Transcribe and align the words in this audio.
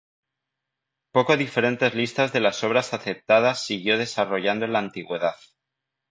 Poco 1.11 1.37
diferentes 1.37 1.93
listas 1.93 2.33
de 2.33 2.39
las 2.39 2.63
obras 2.63 2.91
aceptadas 2.95 3.63
siguió 3.63 3.99
desarrollando 3.99 4.65
en 4.65 4.73
la 4.73 4.79
antigüedad. 4.79 5.35